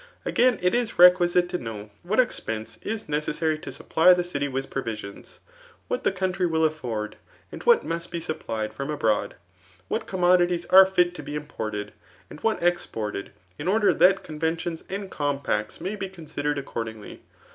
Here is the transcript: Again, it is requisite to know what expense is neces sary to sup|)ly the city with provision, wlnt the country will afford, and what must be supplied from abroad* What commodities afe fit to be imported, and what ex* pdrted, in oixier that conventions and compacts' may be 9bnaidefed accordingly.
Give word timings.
Again, 0.25 0.57
it 0.63 0.73
is 0.73 0.97
requisite 0.97 1.47
to 1.49 1.59
know 1.59 1.91
what 2.01 2.19
expense 2.19 2.79
is 2.81 3.03
neces 3.03 3.35
sary 3.35 3.59
to 3.59 3.71
sup|)ly 3.71 4.15
the 4.15 4.23
city 4.23 4.47
with 4.47 4.71
provision, 4.71 5.23
wlnt 5.91 6.01
the 6.01 6.11
country 6.11 6.47
will 6.47 6.65
afford, 6.65 7.17
and 7.51 7.61
what 7.65 7.83
must 7.85 8.09
be 8.09 8.19
supplied 8.19 8.73
from 8.73 8.89
abroad* 8.89 9.35
What 9.89 10.07
commodities 10.07 10.65
afe 10.71 10.89
fit 10.91 11.13
to 11.13 11.21
be 11.21 11.35
imported, 11.35 11.93
and 12.31 12.39
what 12.41 12.63
ex* 12.63 12.87
pdrted, 12.91 13.27
in 13.59 13.67
oixier 13.67 13.95
that 13.99 14.23
conventions 14.23 14.83
and 14.89 15.11
compacts' 15.11 15.79
may 15.79 15.95
be 15.95 16.09
9bnaidefed 16.09 16.57
accordingly. 16.57 17.21